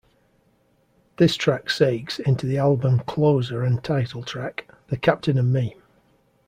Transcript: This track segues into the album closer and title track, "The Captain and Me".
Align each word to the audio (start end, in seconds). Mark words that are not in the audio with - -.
This 1.17 1.35
track 1.35 1.65
segues 1.65 2.19
into 2.21 2.47
the 2.47 2.57
album 2.57 3.01
closer 3.01 3.61
and 3.61 3.83
title 3.83 4.23
track, 4.23 4.67
"The 4.87 4.97
Captain 4.97 5.37
and 5.37 5.53
Me". 5.53 5.75